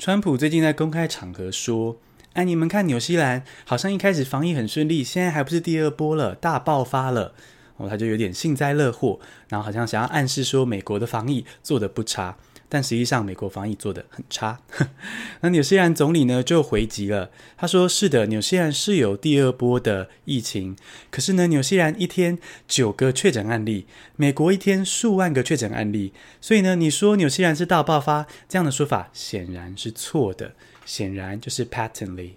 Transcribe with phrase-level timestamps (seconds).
[0.00, 2.00] 川普最近在公开场合说
[2.34, 7.36] ：“哎，你们看纽西兰，好像一开始防疫很顺利，现在还不是第二波了，大爆发了。”
[7.78, 12.36] 哦，他就有点幸灾乐祸，然后好像想要暗示说美国的防疫做得不差，
[12.68, 14.60] 但实际上美国防疫做得很差。
[15.40, 20.76] 那纽西兰总理呢就回击了，他说：“是的，纽西兰是有第二波的疫情，
[21.10, 23.86] 可是呢，纽西兰一天九个确诊案例，
[24.16, 32.30] 美国一天数万个确诊案例，所以呢，你说纽西兰是大爆发，这样的说法显然是错的，显然就是 patently。”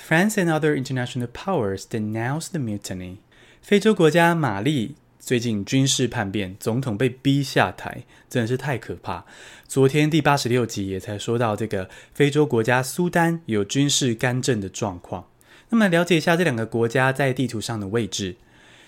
[0.07, 3.17] France and other international powers denounce the mutiny。
[3.61, 4.95] 非洲国家马利。
[5.17, 9.25] 最近军事叛变，总统被逼下台，真的是太可怕。
[9.67, 15.25] 昨天第八十六集也才说到这个非洲国家苏丹有军事干政的状况。
[15.69, 18.37] 那么了解一下这两个国家在地图上的位置。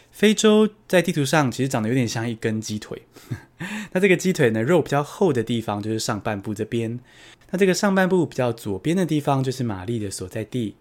[0.09, 3.03] 非洲在地图上其实长得有点像一根鸡腿，
[3.91, 6.99] 那这个鸡腿呢，肉比较厚的地方就是上半部这边，
[7.51, 10.75] 那这个上半部比较左边的地方就是马利的所在地，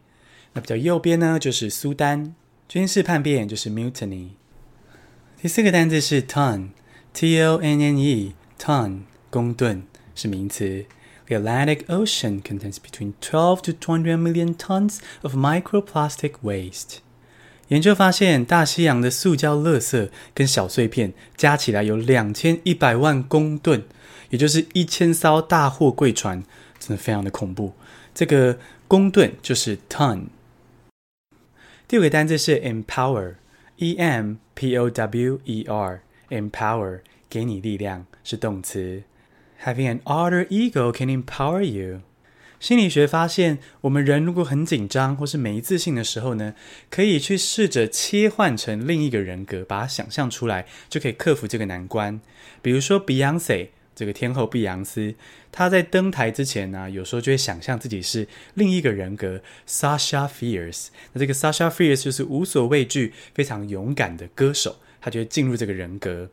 [0.55, 2.35] 那比较右边呢就是苏丹。
[2.69, 4.31] 军事叛变就是 mutiny。
[5.41, 9.83] 第四个单字是 ton，T-O-N-N-E，ton，公吨
[10.15, 10.87] 是名词。
[11.27, 16.99] The Atlantic Ocean contains between twelve to twenty million tons of microplastic waste。
[17.69, 23.83] 研究发现，大西洋的塑胶垃圾跟小碎片加起来有两千一百万公吨，
[24.31, 26.45] 也就是一千艘大货柜船，
[26.79, 27.73] 真的非常的恐怖。
[28.15, 30.27] 这个公吨就是 ton。
[31.89, 33.35] 第五个单字是 empower。
[33.79, 36.01] E M P O W E R
[36.31, 39.03] empower 给你力量是动词。
[39.65, 42.03] Having an alter ego can empower you。
[42.61, 46.55] 心理学发现，我们人如果很紧张或是没自信的时候呢，
[46.91, 52.21] 可以去试着切换成另一个人格，把它想象出来，就可以克服这个难关。
[52.63, 53.69] 比如说 Beyonce。
[53.97, 55.15] 这个天后碧昂斯，
[55.51, 60.89] 她在登台之前呢，有时候就会想象自己是另一个人格，Sasha Fierce。
[61.15, 66.29] 那这个 Sasha Fierce 就是无所畏惧、非常勇敢的歌手，她就会进入这个人格。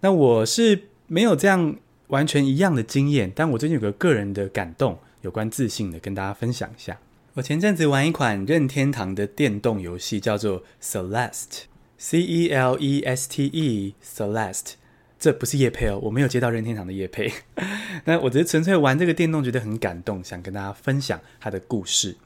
[0.00, 1.76] 那我是没有这样
[2.08, 6.98] 完全一样的经验，但我最近有个个人的感动，有关自信的，跟大家分享一下。
[7.34, 14.72] 我前阵子玩一款任天堂的电动游戏，叫做 Celeste，C E L E S T E，Celeste。
[15.18, 17.32] 这不是叶配哦，我没有接到任天堂的叶配。
[18.06, 22.16] 那我只是纯粹玩这个电动，觉得很感动，想跟大家分享他的故事。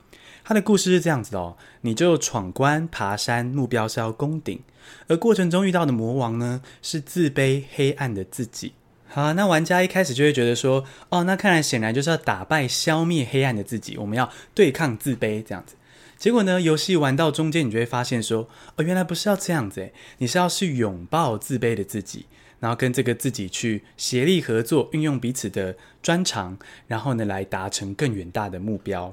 [0.44, 4.60] 他的故事是这样子的哦，你就闯关爬山，目标是要攻顶，
[5.06, 8.72] 而过程中遇到的魔王呢，是自卑黑暗的自己。
[9.14, 15.74] 好，那玩家一开始就会觉得说，哦，那看来显然就是要打败、消灭黑暗的自己，我们要对抗自卑这样子。
[16.16, 22.24] 结果呢，游戏玩到中间，你就会发现说，哦，原来不是要这样子诶，你是要去拥抱自卑的自己。
[22.58, 26.56] 然后跟这个自己去协力合作，运用彼此的专长，
[26.86, 29.12] 然后呢，来达成更远大的目标。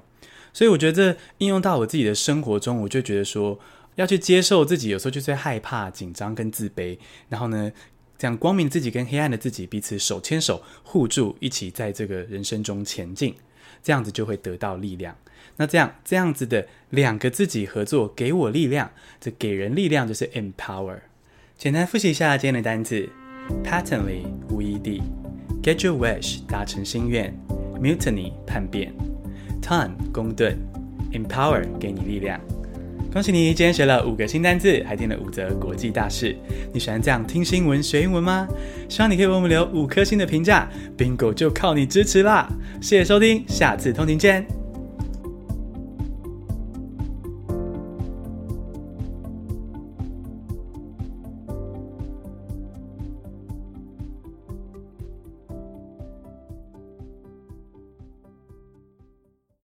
[0.54, 3.60] 所以我觉得应用到我自己的生活中，我就觉得说
[3.96, 7.00] 要去接受自己，有时候就是害怕、紧张跟自卑。
[7.28, 7.72] 然后呢，
[8.20, 13.34] 这样光明自己跟黑暗的自己彼此手牵手互助，一起在这个人生中前进，
[13.82, 15.16] 这样子就会得到力量。
[15.56, 21.00] 那这样这样子的两个自己合作，给我力量，这给人力量就是 empower。
[21.58, 23.08] 简单复习一下今天的单词
[23.64, 25.02] ：patently 无疑地
[25.64, 27.34] ，get your wish 达成心愿
[27.82, 28.94] ，mutiny 叛变
[29.62, 30.58] ，ton 公吨
[31.14, 32.38] ，empower 给你力量。
[33.12, 36.36] 恭喜你，今天学了五个新单字，还听了五则国际大事。
[36.72, 38.48] 你喜欢这样听新闻学英文吗？
[38.88, 42.48] 希望你可以为我们留五颗星的评价，Bingo 就靠你支持啦！
[42.80, 44.59] 谢谢收听，下次通勤见。